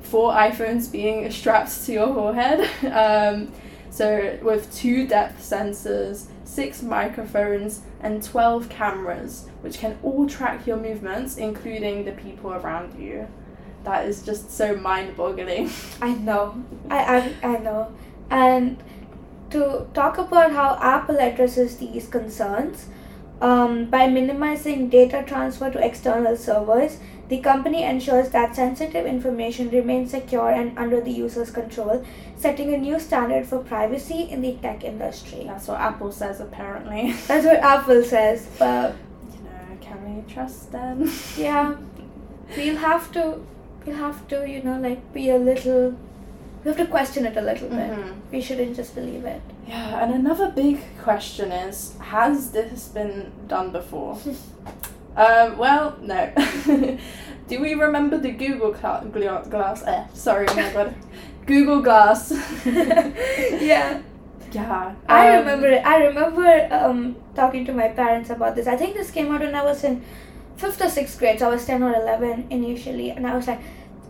[0.00, 2.68] four iPhones being strapped to your forehead.
[2.92, 3.52] Um,
[3.90, 10.76] so, with two depth sensors, six microphones, and 12 cameras, which can all track your
[10.76, 13.26] movements, including the people around you.
[13.84, 15.70] That is just so mind boggling.
[16.02, 16.62] I know.
[16.90, 17.94] I, I, I know.
[18.30, 18.82] And
[19.50, 22.86] to talk about how Apple addresses these concerns,
[23.40, 30.12] um, by minimizing data transfer to external servers, the company ensures that sensitive information remains
[30.12, 32.04] secure and under the user's control,
[32.36, 35.42] setting a new standard for privacy in the tech industry.
[35.44, 37.12] That's what Apple says, apparently.
[37.26, 38.94] That's what Apple says, but
[39.32, 41.10] you know, can we trust them?
[41.36, 41.74] yeah,
[42.56, 43.44] we'll have to,
[43.84, 45.96] we'll have to, you know, like be a little,
[46.64, 47.90] we have to question it a little bit.
[47.90, 48.14] Mhm.
[48.30, 49.42] We shouldn't just believe it.
[49.66, 54.18] Yeah, and another big question is has this been done before?
[55.16, 56.32] um, well, no.
[57.48, 59.82] Do we remember the Google Cla- Gla- Glass?
[59.84, 60.94] Eh, sorry, oh my god.
[61.46, 62.32] Google Glass.
[62.64, 64.02] yeah,
[64.52, 64.94] yeah.
[65.08, 65.84] I um, remember it.
[65.86, 68.66] I remember um, talking to my parents about this.
[68.66, 70.02] I think this came out when I was in
[70.56, 71.38] fifth or sixth grade.
[71.38, 73.60] So I was ten or eleven initially, and I was like,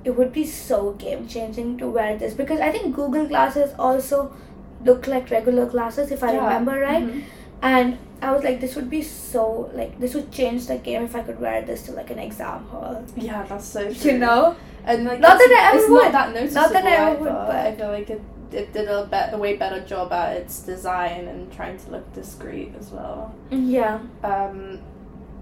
[0.04, 4.34] it would be so game changing to wear this because I think Google glasses also
[4.84, 7.04] look like regular glasses if I yeah, remember right.
[7.04, 7.22] mhm.
[7.62, 11.16] And I was like, this would be so like this would change the game if
[11.16, 13.04] I could wear this to like an exam hall.
[13.16, 14.12] Yeah, that's so true.
[14.12, 14.56] You know?
[14.84, 16.02] And like, Not that I ever would.
[16.04, 16.62] not that noticeable.
[16.62, 19.38] Not that I ever would, but- I feel like it, it did a, bet a
[19.38, 23.34] way better job at its design and trying to look discreet as well.
[23.50, 23.98] Yeah.
[24.22, 24.80] Um,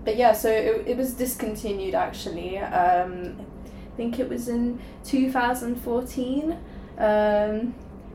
[0.05, 2.59] but yeah, so it, it was discontinued actually.
[2.59, 3.37] Um,
[3.93, 6.57] I think it was in 2014.
[6.99, 7.75] Um,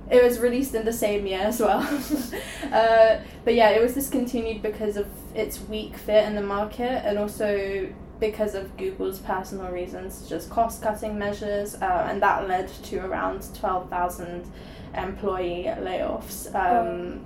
[0.09, 1.79] it was released in the same year as well.
[2.71, 7.17] uh, but yeah, it was discontinued because of its weak fit in the market and
[7.17, 7.87] also
[8.19, 13.47] because of Google's personal reasons, just cost cutting measures, uh, and that led to around
[13.55, 14.45] 12,000
[14.93, 16.53] employee layoffs.
[16.53, 17.21] Um,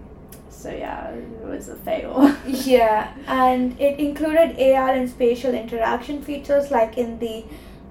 [0.49, 2.35] so, yeah, it was a fail.
[2.47, 7.43] yeah, and it included AR and spatial interaction features like in the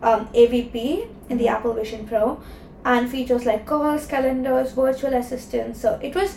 [0.02, 1.50] um, AVP, in the Mhm.
[1.55, 2.40] Apple Vision Pro,
[2.85, 5.81] and features like calls, calendars, virtual assistants.
[5.81, 6.37] So it was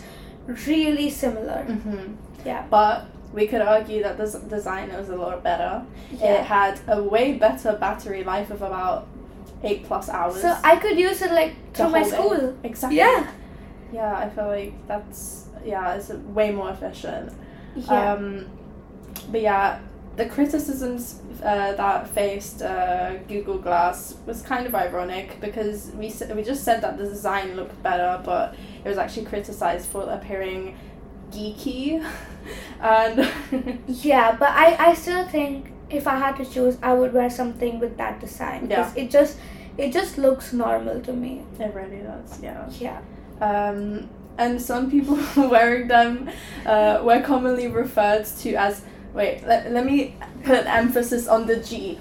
[0.66, 1.62] really similar.
[1.64, 2.64] hmm Yeah.
[2.70, 5.84] But we could argue that this design was a lot better.
[6.12, 6.34] Yeah.
[6.34, 9.08] It had a way better battery life of about
[9.62, 10.40] eight plus hours.
[10.40, 12.56] So I could use it like through my school.
[12.62, 12.98] Exactly.
[12.98, 13.30] Yeah.
[13.92, 17.32] Yeah, I feel like that's yeah, it's way more efficient.
[17.74, 18.12] Yeah.
[18.12, 18.46] Um,
[19.30, 19.80] but yeah,
[20.16, 26.42] the criticisms uh, that faced uh, Google Glass was kind of ironic because we we
[26.42, 30.76] just said that the design looked better, but it was actually criticized for appearing
[31.30, 32.02] geeky,
[32.80, 33.28] and
[33.88, 37.78] Yeah, but I, I still think if I had to choose, I would wear something
[37.78, 38.68] with that design.
[38.68, 39.36] 'cause It just
[39.78, 41.42] it just looks normal to me.
[41.60, 42.40] it really does.
[42.42, 42.66] Yeah.
[42.80, 43.00] Yeah.
[43.40, 45.18] Um, and some people
[45.50, 46.30] wearing them
[46.64, 48.82] uh, were commonly referred to as
[49.14, 51.98] wait let, let me put emphasis on the G.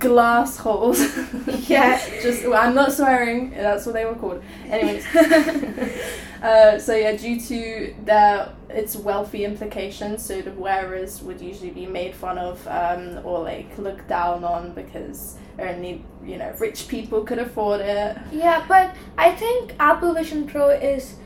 [0.00, 1.00] Glass holes.
[1.68, 2.00] Yeah.
[2.22, 3.50] just well, I'm not swearing.
[3.50, 4.42] That's what they were called.
[4.66, 5.06] Anyways.
[6.42, 11.84] Uh, so yeah due to their its wealthy implications so the wearers would usually be
[11.84, 17.22] made fun of um, or like looked down on because only you know rich people
[17.24, 18.16] could afford it.
[18.32, 21.16] Yeah, but I think Apple Vision Pro is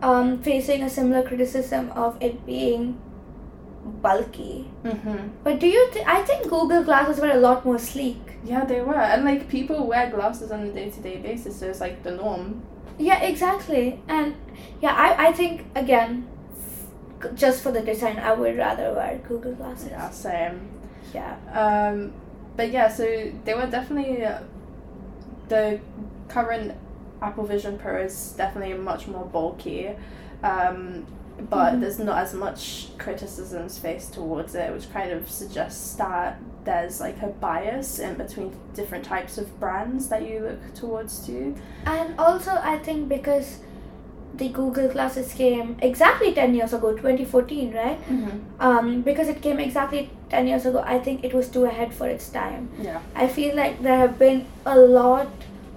[0.00, 2.98] um, facing a similar criticism of it being
[3.84, 4.66] bulky.
[4.84, 5.28] mm-hmm.
[5.42, 5.90] But do you?
[5.92, 8.18] Th- I think Google glasses were a lot more sleek.
[8.44, 8.94] Yeah, they were.
[8.94, 12.12] And like people wear glasses on a day to day basis, so it's like the
[12.12, 12.62] norm.
[12.98, 14.00] Yeah, exactly.
[14.08, 14.34] And
[14.80, 16.28] yeah, I, I think again,
[17.34, 19.90] just for the design, I would rather wear Google glasses.
[19.90, 20.68] Yeah, same.
[21.12, 21.36] Yeah.
[21.52, 22.12] Um,
[22.56, 23.04] but yeah, so
[23.44, 24.40] they were definitely uh,
[25.48, 25.80] the
[26.28, 26.72] current
[27.22, 29.90] Apple Vision Pro is definitely much more bulky.
[30.42, 31.06] Um,
[31.50, 31.80] but Mhm.
[31.80, 37.20] there's not as much criticisms faced towards it, which kind of suggests that there's like
[37.22, 41.54] a bias in between different types of brands that you look towards too.
[41.86, 43.58] And also, I think because
[44.36, 48.00] the Google glasses came exactly 10 years ago, 2014, right?
[48.08, 48.38] Mm-hmm.
[48.60, 52.08] Um, because it came exactly 10 years ago, I think it was too ahead for
[52.08, 52.68] its time.
[52.80, 52.98] Yeah.
[53.14, 55.28] I feel like there have been a lot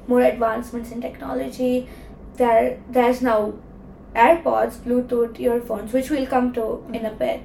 [0.08, 1.88] more advancements in technology.
[2.38, 3.54] There, there's now
[4.18, 7.42] AirPods, Bluetooth earphones, which we'll come to in a bit.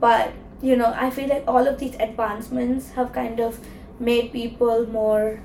[0.00, 3.60] But you know, I feel like all of these advancements have kind of
[4.00, 5.40] made people more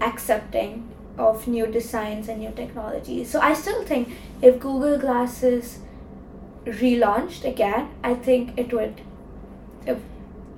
[0.00, 3.30] accepting of new designs and new technologies.
[3.30, 4.08] So I still think
[4.40, 5.80] if Google Glasses
[6.64, 9.00] relaunched again, I think it would.
[9.86, 9.98] If,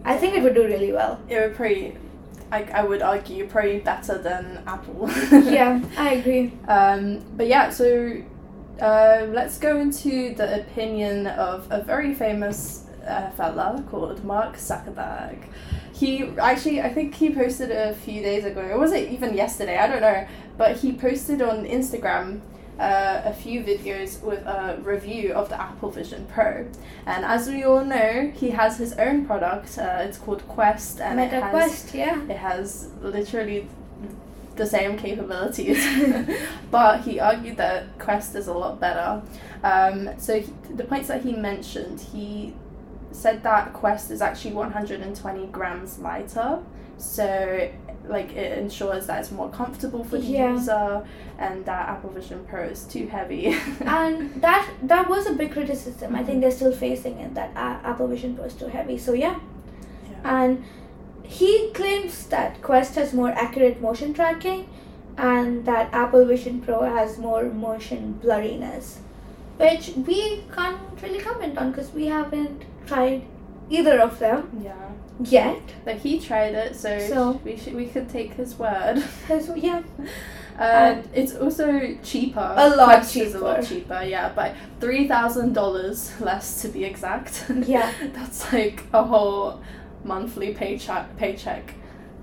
[0.04, 1.20] I think it would do really well.
[1.28, 1.96] It would probably,
[2.52, 5.10] I, I would argue, probably better than Apple.
[5.30, 6.52] yeah, I agree.
[6.68, 8.22] Um, but yeah, so
[8.80, 15.38] uh, let's go into the opinion of a very famous uh, fella called Mark Zuckerberg.
[15.92, 19.76] He actually, I think he posted a few days ago, or was it even yesterday?
[19.76, 20.26] I don't know.
[20.56, 22.40] But he posted on Instagram
[22.78, 26.66] uh, a few videos with a review of the Apple Vision Pro.
[27.04, 29.76] And as we all know, he has his own product.
[29.78, 32.22] Uh, it's called Quest, and it Meta has Quest, yeah.
[32.22, 33.68] it has literally
[34.60, 35.82] the same capabilities,
[36.70, 39.22] but he argued that Quest is a lot better.
[39.64, 42.54] Um, so he, the points that he mentioned, he
[43.12, 46.58] said that Quest is actually 120 grams lighter,
[46.98, 47.70] so
[48.06, 50.52] like it ensures that it's more comfortable for the Yeah.
[50.52, 51.06] user,
[51.38, 53.46] and that Apple Vision Pro is too heavy.
[53.80, 56.14] and that that was a big criticism.
[56.14, 58.98] I think they're still facing it that uh, Apple Vision Pro is too heavy.
[58.98, 59.38] So yeah,
[60.10, 60.42] Yeah.
[60.42, 60.64] and
[61.30, 64.68] he claims that Quest has more accurate motion tracking,
[65.16, 68.96] and that Apple Vision Pro has more motion blurriness,
[69.58, 73.22] which we can't really comment on because we haven't tried
[73.68, 74.88] either of them yeah,
[75.20, 75.62] yet.
[75.84, 79.02] but he tried it, so, So- we should we could take his word.
[79.28, 79.82] So yeah,
[80.58, 82.54] And it's also cheaper.
[82.56, 83.94] A lot Quest is a lot cheaper.
[83.94, 87.44] cheaper, yeah, by three thousand dollars less to be exact.
[87.66, 87.90] Yeah.
[88.12, 89.60] That's like a whole
[90.04, 91.74] monthly paycheck paycheck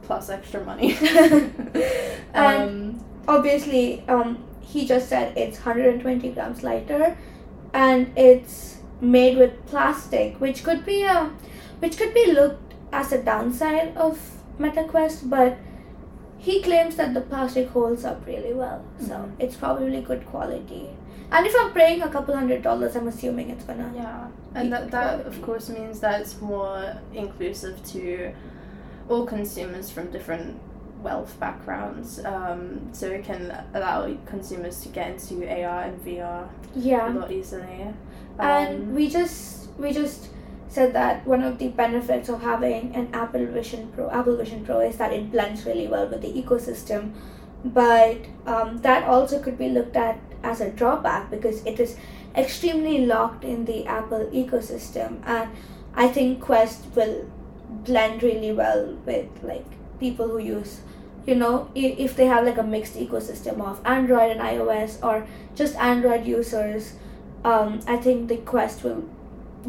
[0.03, 0.95] plus extra money.
[2.33, 7.17] And um, obviously um, he just said it's 120 grams lighter
[7.73, 11.29] and it's made with plastic which could be a
[11.79, 14.19] which could be looked as a downside of
[14.59, 15.57] MetaQuest but
[16.37, 19.31] he claims that the plastic holds up really well so Mhm.
[19.39, 20.89] it's probably good quality
[21.31, 24.91] and if I'm paying a couple hundred dollars I'm assuming it's gonna yeah, and that
[24.91, 28.31] that of course means that it's more inclusive to
[29.09, 30.59] all consumers from different
[31.01, 32.23] wealth backgrounds.
[32.25, 37.11] Um, so it can allow consumers to get into AR and VR Yeah.
[37.11, 37.93] a lot easily.
[38.39, 40.29] and Um, we just we just
[40.69, 44.79] said that one of the benefits of having an Apple Vision Pro Apple Vision Pro
[44.79, 47.11] is that it blends really well with the ecosystem
[47.63, 51.97] but um, that also could be looked at as a drawback because it is
[52.35, 55.49] extremely locked in the Apple ecosystem and
[55.95, 57.29] I think Quest will
[57.69, 59.65] blend really well with like
[59.99, 60.81] people who use
[61.25, 65.75] you know if they have like a mixed ecosystem of Android and iOS or just
[65.75, 66.93] Android users
[67.43, 69.03] um, I think the Quest will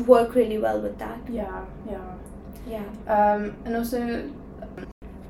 [0.07, 1.19] work really well with that.
[1.29, 2.15] yeah, yeah.
[2.69, 2.85] Yeah.
[3.07, 4.31] Um, and also,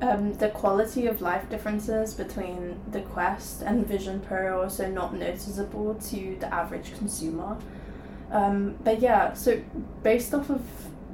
[0.01, 5.13] um, the quality of life differences between the Quest and Vision Pro are also not
[5.13, 7.57] noticeable to the average consumer.
[8.31, 9.61] Um, but yeah, so
[10.03, 10.61] based off of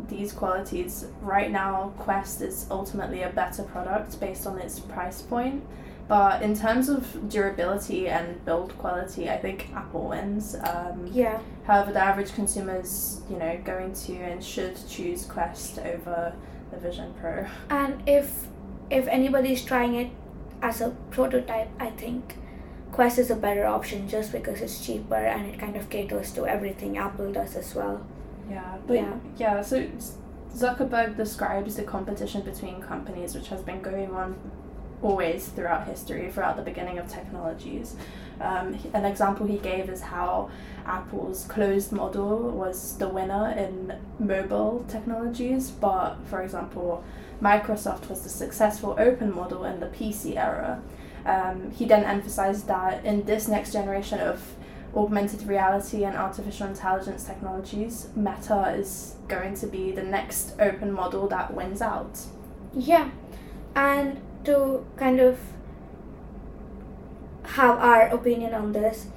[0.08, 5.64] these qualities, right now Quest is ultimately a better product based on its price point.
[6.08, 10.56] But in terms of durability and build quality, I think Apple wins.
[10.56, 11.40] Um, Yeah.
[11.66, 16.36] However, the average consumer is, you know, going to and should choose Quest over
[16.70, 17.48] the Vision Pro.
[17.72, 18.46] And if
[18.90, 20.12] if anybody's trying it
[20.62, 22.38] as a prototype, I think
[22.92, 26.48] Quest is a better option just because it's cheaper and it kind of caters to
[26.48, 28.06] everything Apple does as well.
[28.50, 29.14] Yeah, but Yeah.
[29.38, 29.62] yeah.
[29.62, 29.86] So
[30.54, 34.36] Zuckerberg describes the competition between companies, which has been going on
[35.02, 37.96] always throughout history, throughout the beginning of technologies.
[38.40, 40.50] Um, an example he gave is how
[40.86, 47.04] Apple's closed model was the winner in mobile technologies, but for example,
[47.42, 50.82] Microsoft was the successful open model in the PC era.
[51.26, 54.56] Um, he then emphasized that in this next generation of
[54.96, 61.28] augmented reality and artificial intelligence technologies, Meta is going to be the next open model
[61.28, 62.20] that wins out.
[62.74, 63.10] Yeah.
[63.76, 65.40] And to kind of
[67.44, 69.08] have our opinion on this,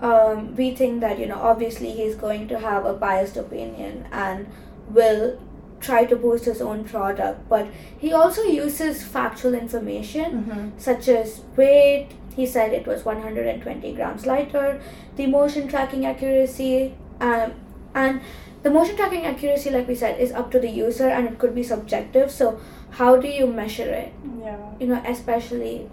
[0.00, 4.48] um, we think that, you know, obviously he's going to have a biased opinion and
[4.88, 5.40] will
[5.82, 7.66] try to boost his own product, but
[7.98, 10.68] he also uses factual information Mm-hmm.
[10.78, 12.08] such as weight.
[12.36, 14.80] He said it was 120 grams lighter.
[15.16, 17.52] The motion tracking accuracy, um,
[17.94, 18.20] and
[18.62, 21.54] the motion tracking accuracy, like we said, is up to the user and it could
[21.54, 22.30] be subjective.
[22.30, 22.58] So,
[23.00, 24.12] how do you measure it?
[24.40, 24.56] Yeah.
[24.80, 25.90] You know, especially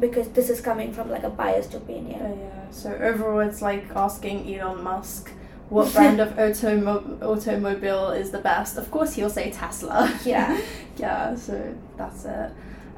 [0.00, 2.20] because this is coming from like a biased Uh, opinion.
[2.20, 2.70] yeah.
[2.70, 5.30] So overall, it's like asking Elon Musk
[5.70, 8.76] what brand of automo- automobile is the best.
[8.78, 10.12] Of course, he'll say Tesla.
[10.24, 10.60] Yeah.
[10.96, 11.34] yeah.
[11.34, 12.50] So that's it.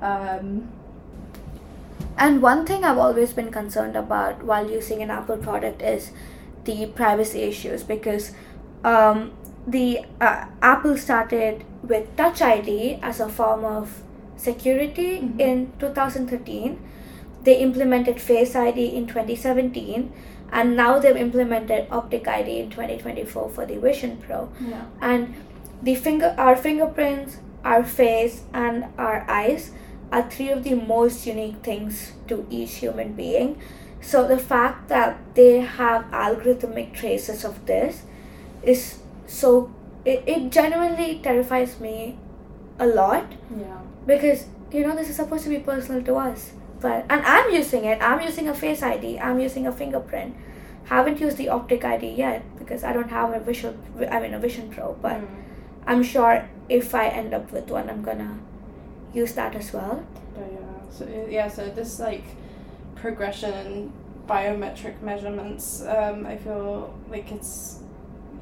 [0.02, 0.68] Um,
[2.16, 6.11] And one thing I've always been concerned about while using an Apple product is
[6.64, 8.33] the privacy issues because
[8.85, 9.33] um,
[9.66, 14.02] the uh, Apple started with Touch ID as a form of
[14.37, 15.40] security Mhm.
[15.40, 16.78] in 2013.
[17.42, 20.12] They implemented Face ID in 2017,
[20.53, 24.85] and now they've implemented Optic ID in 2024 for the Vision Pro yeah.
[25.00, 25.35] and
[25.83, 29.70] the finger our fingerprints our face and our eyes
[30.12, 33.61] are three of the most unique things to each human being
[34.00, 38.03] so the fact that they have algorithmic traces of this
[38.62, 39.70] is so
[40.05, 42.18] it, it genuinely terrifies me
[42.79, 43.79] a lot Yeah.
[44.07, 47.85] because you know this is supposed to be personal to us but and i'm using
[47.85, 47.99] it.
[48.01, 50.35] I'm using a face id i'm using a fingerprint.
[50.85, 53.75] Haven't used the optic id yet because i don't have a visual
[54.11, 55.27] i mean a vision pro but Mm.
[55.87, 58.38] i'm sure if i end up with one i'm gonna
[59.12, 60.05] use that as well.
[60.35, 62.25] But yeah, so yeah, so this like
[62.95, 63.93] progression in
[64.29, 67.81] biometric measurements, um, I feel like it's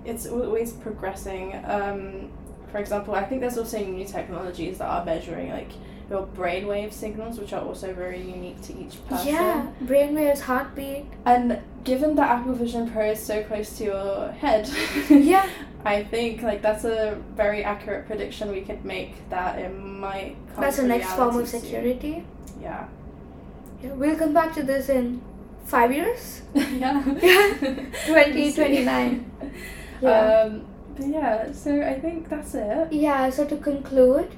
[0.05, 1.55] it's always progressing.
[1.65, 2.31] Um,
[2.71, 5.71] for example, I think there's also new technologies that are measuring like
[6.11, 9.29] your brainwave signals, which are also very unique to each person.
[9.29, 14.69] yeah brainwaves heartbeat And given that Apple Vision Pro is so close to your head,
[15.11, 15.47] Yeah.
[15.85, 20.63] I think like that's a very accurate prediction we could make that it might come
[20.63, 21.61] that's the next form of soon.
[21.61, 22.25] security
[22.61, 22.89] Yeah.
[23.83, 25.21] yeah, we'll come back to this in
[25.67, 27.05] five years yeah.
[27.23, 27.85] Yeah.
[28.07, 29.31] 2029.
[30.01, 30.11] Yeah.
[30.11, 30.65] Um,
[30.97, 32.93] but yeah, so I think that's it.
[32.93, 34.31] yeah so to conclude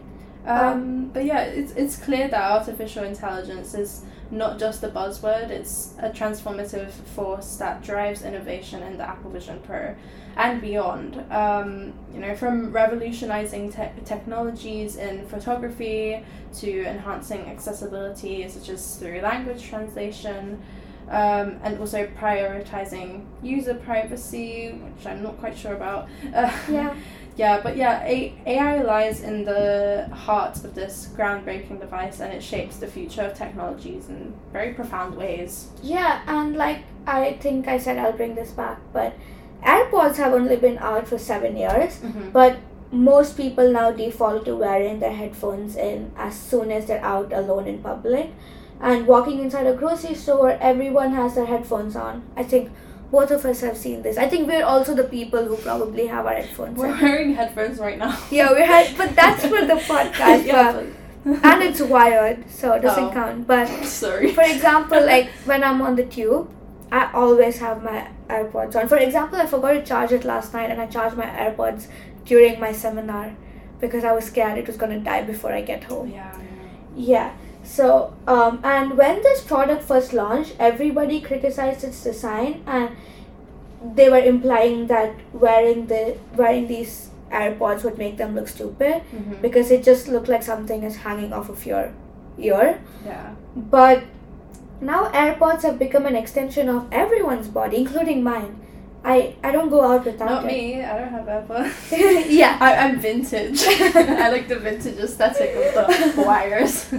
[0.46, 5.94] Um, but yeah, it's, it's clear that artificial intelligence is not just a buzzword, it's
[5.98, 9.94] a transformative force that drives innovation in the Apple Vision Pro
[10.36, 11.24] and beyond.
[11.30, 16.24] Um, you know, from revolutionizing te- technologies in photography
[16.58, 20.62] to enhancing accessibility, such as through language translation.
[21.08, 26.08] Um, and also prioritizing user privacy, which I'm not quite sure about.
[26.32, 26.94] Uh, Yeah.
[27.36, 32.42] Yeah, but yeah, A- AI lies in the heart of this groundbreaking device and it
[32.42, 35.68] shapes the future of technologies in very profound ways.
[35.82, 39.14] Yeah, and like I think I said I'll bring this back, but
[39.62, 42.30] AirPods have only been out for seven years, Mm-hmm.
[42.30, 42.58] but
[42.92, 47.66] most people now default to wearing their headphones in as soon as they're out alone
[47.68, 48.30] in public.
[48.80, 52.22] And walking inside a grocery store, everyone has their headphones on.
[52.36, 52.70] I think
[53.10, 54.16] both of us have seen this.
[54.16, 57.00] I think we're also the people who probably have our headphones We're in.
[57.00, 58.16] wearing headphones right now.
[58.30, 60.78] Yeah, we had, but that's for the podcast, yeah,
[61.24, 63.12] and it's wired, so it doesn't Oh.
[63.12, 63.46] count.
[63.46, 64.32] But Sorry.
[64.32, 66.50] for example, like when I'm on the tube,
[66.92, 68.88] I always have my AirPods on.
[68.88, 71.86] For example, I forgot to charge it last night and I charged my AirPods
[72.24, 73.34] during my seminar
[73.80, 76.10] because I was scared it was going to die before I get home.
[76.10, 76.34] yeah.
[76.96, 77.32] Yeah.
[77.62, 82.90] So, um, and when this product first launched, everybody criticized its design and
[83.94, 89.40] they were implying that wearing the wearing these AirPods would make them look stupid Mm-hmm.
[89.40, 91.92] because it just looked like something is hanging off of your
[92.38, 92.80] ear.
[93.06, 93.34] Yeah.
[93.54, 94.02] But
[94.80, 98.60] now AirPods have become an extension of everyone's body, including mine.
[99.02, 100.46] I, I don't go out without Not it.
[100.48, 100.82] me.
[100.84, 102.28] I don't have AirPods.
[102.30, 102.58] yeah.
[102.60, 103.62] I, I'm vintage.
[103.66, 106.92] I like the vintage aesthetic of the wires.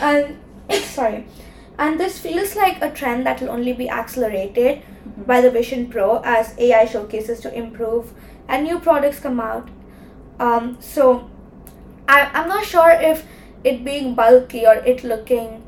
[0.00, 0.36] And
[0.82, 1.26] sorry.
[1.78, 4.82] And this feels like a trend that will only be accelerated
[5.26, 8.12] by the Vision Pro as AI showcases to improve
[8.46, 9.68] and new products come out.
[10.38, 11.30] Um, so
[12.06, 13.24] I, I'm not sure if
[13.64, 15.62] it being bulky or it looking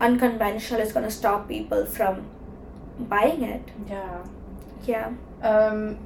[0.00, 2.26] unconventional is going to stop people from
[2.98, 3.62] buying it.
[3.88, 4.24] yeah.
[4.86, 5.12] Yeah.
[5.42, 5.98] Um,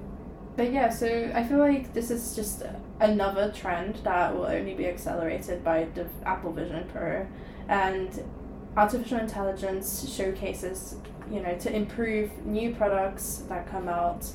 [0.56, 2.62] but yeah, so I feel like this is just
[3.00, 7.26] another trend that will only be accelerated by the Apple Vision Pro,
[7.68, 8.24] and
[8.76, 10.96] artificial intelligence showcases,
[11.30, 14.26] you know, to improve new products that come out.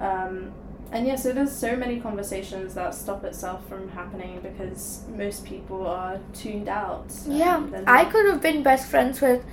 [0.00, 0.52] Um,
[0.90, 5.86] and yeah, so there's so many conversations that stop itself from happening because most people
[5.86, 7.12] are tuned out.
[7.26, 9.44] Yeah, I could have been best friends with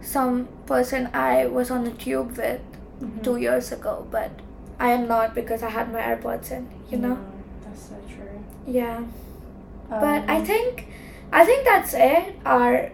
[0.00, 2.60] some person I was on the tube with
[3.00, 3.22] Mhm.
[3.22, 4.30] two years ago, but
[4.78, 7.16] I am not because I had my AirPods in, you know?
[7.18, 8.40] Yeah, that's so true.
[8.66, 9.00] Yeah.
[9.88, 10.88] But I Um, think
[11.32, 12.90] I think that's it our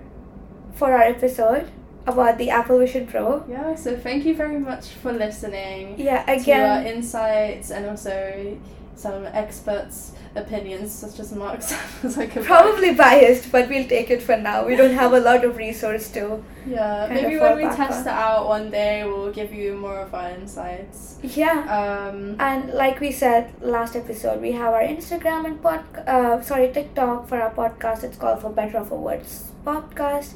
[0.75, 1.67] for our episode
[2.07, 3.45] about the Apple Vision Pro.
[3.49, 8.57] Yeah, so thank you very much for listening Yeah, to our again insights and also
[8.95, 11.75] some experts' opinions, such as Mark's.
[12.03, 14.65] was like probably biased, but we'll take it for now.
[14.67, 18.13] We don't have a lot of resource to Yeah, maybe when we test on.
[18.13, 21.19] it out one day, we'll give you more of our insights.
[21.23, 21.59] Yeah.
[21.79, 26.71] Um, And like we said last episode, we have our Instagram and pod, uh, sorry
[26.73, 28.05] TikTok for our podcast.
[28.05, 30.35] It's called For Better or For Worse podcast.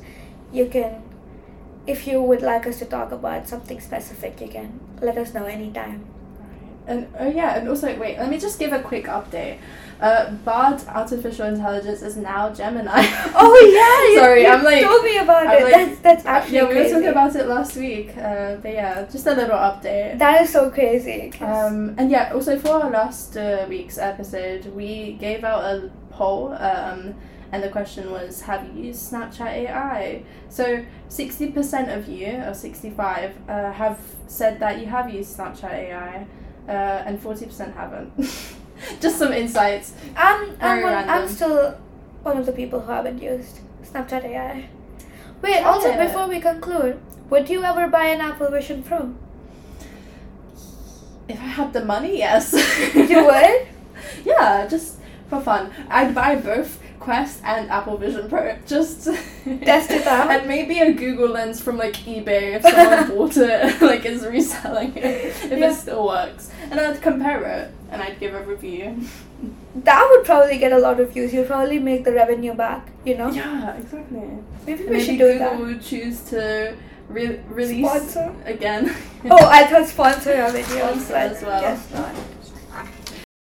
[0.53, 1.03] You can,
[1.87, 5.45] if you would like us to talk about something specific, you can let us know
[5.45, 6.05] anytime.
[6.87, 9.59] And oh yeah, and also wait, let me just give a quick update.
[9.99, 12.93] Uh, Bard Artificial Intelligence is now Gemini.
[13.35, 13.57] Oh
[14.17, 15.63] yeah, Sorry, you I'm like- told me about I'm it.
[15.65, 18.15] like- that's that's actually yeah, we were talking about it last week.
[18.17, 20.19] Uh, but yeah, just a little update.
[20.19, 21.33] that is so crazy.
[21.41, 26.53] Um, and yeah, also for our last uh, week's episode, we gave out a poll,
[26.53, 27.15] um,
[27.53, 32.53] and the question was, "Have you used Snapchat AI?" So sixty percent of you, or
[32.53, 36.27] sixty-five, uh, have said that you have used Snapchat AI,
[36.69, 38.13] uh, and forty percent haven't.
[39.01, 39.95] Just some insights.
[40.17, 41.79] I'm I'm, one, I'm still
[42.23, 44.69] one of the people who haven't used Snapchat AI.
[45.43, 47.01] Wait, also before we conclude,
[47.31, 49.15] would you ever buy an Apple Vision Pro?
[51.29, 52.53] If I had the money, yes.
[52.95, 53.69] You would?
[54.25, 54.99] yeah, just
[55.29, 55.73] for fun.
[55.89, 58.57] I'd buy both Quest and Apple Vision Pro.
[58.67, 60.29] Just Test it out.
[60.29, 64.93] And maybe a Google Lens from like eBay if someone bought it, like is reselling
[64.97, 65.71] it, if Yeah.
[65.71, 66.51] it still works.
[66.71, 69.01] And I'd compare it and I'd give a review.
[69.85, 71.33] That would probably get a lot of views.
[71.33, 73.31] You'd probably make the revenue back, you know?
[73.31, 74.23] Yeah, exactly.
[74.67, 75.61] Maybe we Maybe should do Google that.
[75.61, 76.75] would choose to
[77.09, 78.35] re- release Sponsor?
[78.47, 78.93] again.
[79.31, 81.79] Oh, I thought sponsor videos, Sponsor as well.
[81.95, 82.15] not.